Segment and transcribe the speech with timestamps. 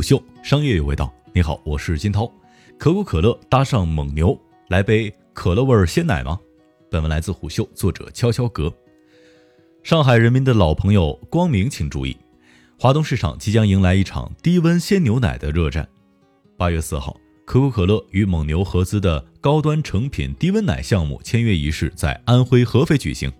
[0.00, 1.12] 虎秀商业有味道。
[1.34, 2.26] 你好，我是金涛。
[2.78, 4.34] 可口可乐搭上蒙牛，
[4.68, 6.40] 来杯可乐味鲜奶吗？
[6.90, 8.72] 本文来自虎嗅，作者悄悄格。
[9.82, 12.16] 上海人民的老朋友光明，请注意，
[12.78, 15.86] 华东市场即将迎来一场低温鲜牛奶的热战。
[16.56, 17.14] 八月四号，
[17.44, 23.30] 可口可乐与蒙牛合资的高端成品低温奶项目签约仪式在安徽合肥举行。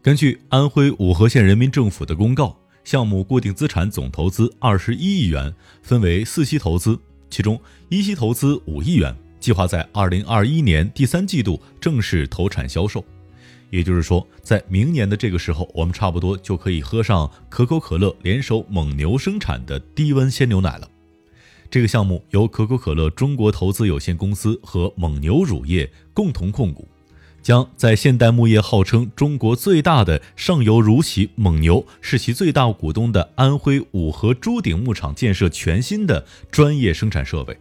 [0.00, 2.58] 根据安徽五河县人民政府的公告。
[2.86, 5.52] 项目固定资产总投资二十一亿元，
[5.82, 6.96] 分为四期投资，
[7.28, 13.04] 其中一期投资五亿元，计划在二零二一年第三季度正式投产销售。
[13.70, 20.88] 也就是说，在明年的这个时候，我们差不多就可以喝上可口可乐联手蒙牛生产的低温鲜牛奶了。
[21.68, 26.86] 这个项目由可口可乐中国投资有限公司和蒙牛乳业共同控股。
[27.46, 37.56] 将在现代牧业号称中国最大的上游乳企蒙牛是其最大股东的安徽五河朱顶牧场建设全新的专业生产设备。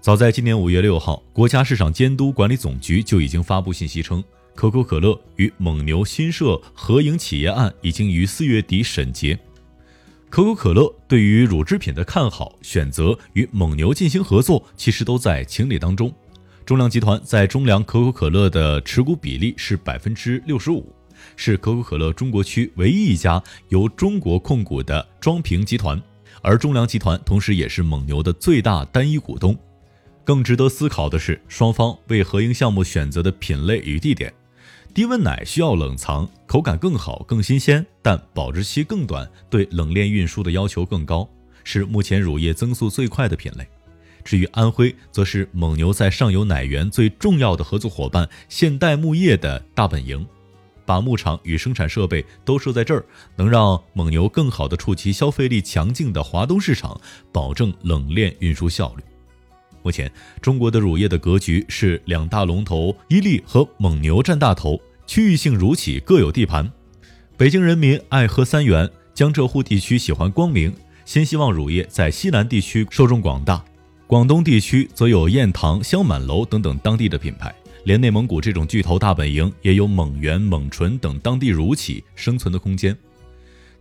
[0.00, 4.24] 早在今年五月六号，国家市场监督管理总局就已经发布信息称，
[4.56, 9.38] 可口可乐与蒙牛新设合营企业案已经于四月底审结。
[10.28, 16.12] 可口可乐对于乳制品的看好，选择与蒙牛进行合作，其实都在情理当中。
[16.66, 20.92] 中粮集团在中粮可口可乐的持股比例是百分之六十五，
[21.36, 26.02] 是可口可乐中国区唯一一家由中国控股的装瓶集团。
[26.42, 29.56] 而中粮集团同时也是蒙牛的最大单一股东。
[30.24, 34.34] 更值得思考的是，双方为合营项目选择的品类与地点。
[34.92, 41.28] 低温奶需要冷藏，口感更好、更新鲜，但保质期更短，对冷链运输的要求更高，
[41.62, 43.64] 是目前乳业增速最快的品类。
[44.26, 50.26] 至于安徽，则是蒙牛在上游奶源最重要的合作伙伴现代牧业的大本营，
[50.84, 53.04] 把牧场与生产设备都设在这儿，
[53.36, 59.04] 能让蒙牛更好地触及消费力强劲的华东市场，保证冷链运输效率。
[59.82, 60.10] 目前，
[60.42, 66.68] 中国的乳业的格局是两大龙头伊利和蒙牛占大头，区域性乳企各有地盘。
[67.36, 73.64] 北京人民爱喝三元，江浙沪地区喜欢光明，新希望乳业在西南地区受众广大。
[74.06, 77.52] 广东地区则有燕塘、香满楼等等当地的品牌，
[77.82, 82.96] 连内蒙古这种巨头大本营也有蒙元、蒙纯等当地乳企生存的空间。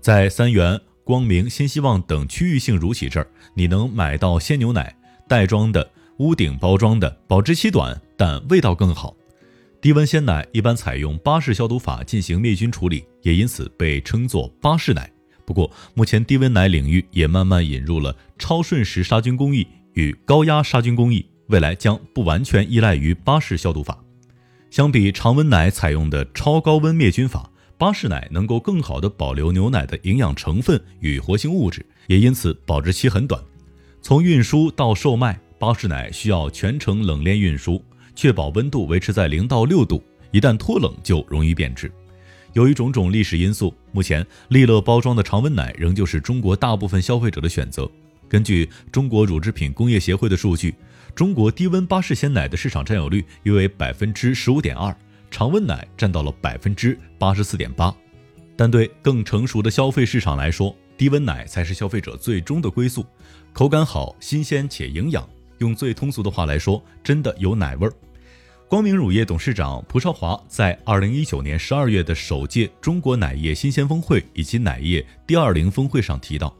[0.01, 4.95] 在三元、光明、新希望等区域性乳企这儿，你能买到鲜牛奶，
[5.29, 5.87] 袋装的、
[6.17, 9.15] 屋顶包装的，保质期短，但味道更好。
[9.79, 15.07] 低温鲜奶一般采用巴氏消毒法进行灭菌处理，也因此被称作巴氏奶。
[15.45, 19.67] 不过，目前低温奶领域也慢慢引入了超瞬时杀菌工艺。
[19.95, 23.97] 与高压杀菌工艺，未来将不完全依赖于巴氏消毒法。
[24.69, 33.41] 相比常温奶采用的超高温灭菌法，巴氏奶能够更好地保留牛奶的营养成分与活性物质，也因此保质期很短。
[34.01, 37.81] 从运输到售卖，巴氏奶需要全程冷链运输，
[38.15, 41.89] 确保温度维持在零到六度，一旦脱冷就容易变质。
[42.51, 47.89] 由于种种历史因素，目前利乐包装的常温奶仍旧是中国大部分消费者的选择。
[48.27, 50.75] 根据中国乳制品工业协会的数据，
[51.13, 54.95] 中国低温巴氏鲜奶的市场占有率约为百分之十五点二，
[55.29, 57.95] 常温奶占到了百分之八十四点八。
[58.57, 63.05] 但对更成熟的消费市场来说，低温奶才是消费者最终的归宿，
[63.53, 65.27] 口感好、新鲜且营养。
[65.59, 67.93] 用最通俗的话来说，真的有奶味儿。
[68.67, 76.53] 光明乳业董事长蒲少华在二零一九年十二月的首届中国奶业新鲜峰会以及奶业第二零峰会上提到。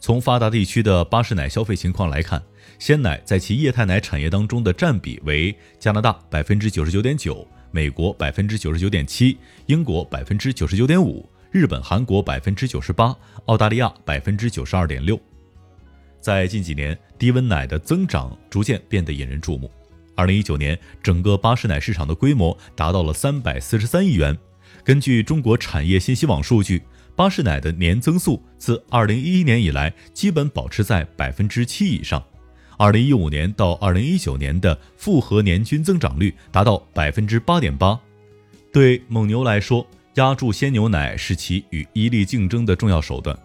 [0.00, 2.40] 从发达地区的巴氏奶消费情况来看，
[2.78, 13.14] 鲜奶在其液态奶产业当中的占比为加拿大百分之九十九点九，美国百分之九十九点七，英国百分之九十九点五，日本、韩国百分之九十八，
[13.46, 15.18] 澳大利亚百分之九十二点六。
[16.20, 19.68] 在近几年，低温奶的增长逐渐变得引人注目。
[20.14, 24.36] 二零一九年，整个巴氏奶市场的规模达到了三百四十三亿元。
[24.84, 26.82] 根据中国产业信息网数据。
[27.18, 32.22] 巴氏奶的年增速自二零一一年以来基本保持在百分之七以上，
[32.76, 37.98] 二零一五年到二零一九年的复合年均增长率达到百分之八点八。
[38.72, 39.84] 对蒙牛来说，
[40.14, 43.36] 压住鲜牛奶是其与伊利竞争的重要手段。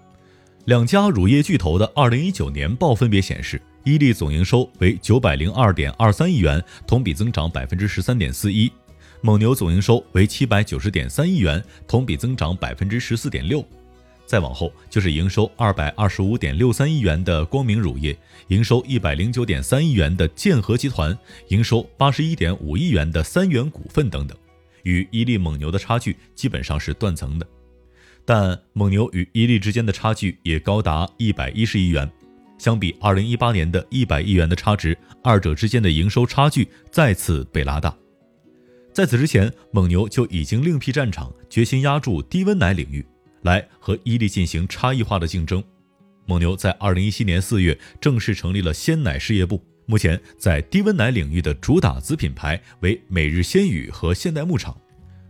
[0.66, 8.72] 两家乳业巨头的二零一九年报分别显示，伊利总营收为九百零二点二三亿元，同比增长百分之十三点四一。
[9.26, 13.66] 蒙牛总营收为七百九十点三亿元，同比增长百分之十四点六。
[14.26, 18.18] 再往后就是营收二百二十五点六三亿元的光明乳业，
[18.50, 21.18] 营收一百零九点三亿元的建和集团，
[21.48, 24.38] 营收八十一点五亿元的三元股份等等。
[24.84, 27.48] 与伊利、蒙牛的差距基本上是断层的，
[28.26, 32.12] 但蒙牛与伊利之间的差距也高达一百一十亿元。
[32.58, 37.96] 相比2018年的一百亿元的差值，二者之间的营收差距再次被拉大。
[38.94, 43.04] 在此之前，蒙牛就已经另辟战场，决心压住低温奶领域，
[43.42, 45.64] 来和伊利进行差异化的竞争。
[46.28, 54.78] 蒙牛在2017年4月正式成立了鲜奶事业部，目前在低温奶领域的主打子品牌为每日鲜语和现代牧场。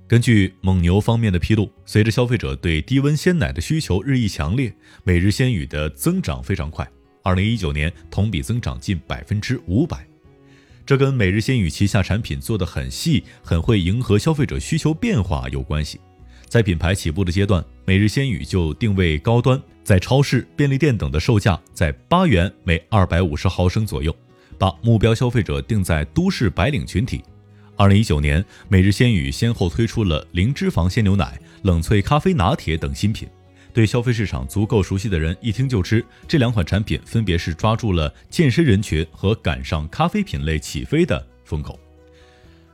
[0.10, 4.72] 根据蒙牛方面的披露，随着消费者对低温鲜奶的需求日益强烈，
[5.06, 6.86] 每日鲜语的增长非常快
[7.24, 10.06] ，2019年同比增长近百分之五百。
[10.86, 16.00] 这跟每日鲜语旗下产品做得很细、很会迎合消费者需求变化有关系。
[16.48, 24.16] 在品牌起步的阶段，每日鲜语就定位高端，在超市、便利店等的售价在八元每二百五十毫升左右，
[24.60, 27.24] 把目标消费者定在都市白领群体。
[27.76, 33.28] 二零一九年，每日鲜语先后推出了零脂肪鲜牛奶、冷萃咖啡拿铁等新品。
[33.74, 41.80] 对消费市场足够熟悉的人，一听就知这两款产品分别是抓住了健身人群和赶上咖啡品类起飞的风口。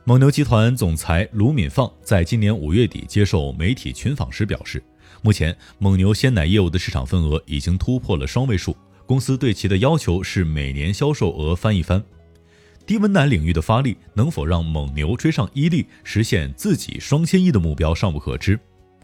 [0.04, 4.82] 蒙牛集团总裁卢敏放在今年五月底接受媒体群访时表示，
[5.22, 8.76] 目前蒙牛鲜奶业务的市场份额已经突破了双位数，
[9.06, 12.02] 公司对其的要求是每年销售额翻一番。
[12.86, 18.58] 低温奶领域的发力能否让蒙牛追上伊利，实现自己双千亿的目标尚不可知。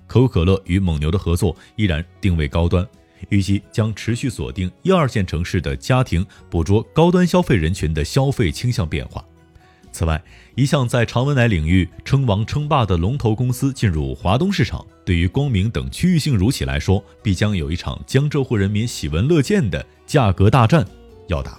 [0.07, 2.87] 可口可乐与蒙牛的合作依然定位高端，
[3.29, 9.25] 预计将持续锁定一二线城市的家庭，捕捉高端消费人群的消费倾向变化。
[9.93, 10.23] 此外，
[10.55, 20.87] 一向在常温奶领域称王称霸的龙头公司进入华东市场，对于光明等区域性乳企来说，必将有一场江浙沪人民喜闻乐见的价格大战
[21.29, 21.59] 要打。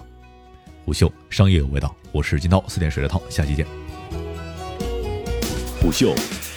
[0.84, 3.66] 虎嗅商业有味道，我是金涛，四点水的涛，下期见。
[5.80, 6.14] 虎嗅。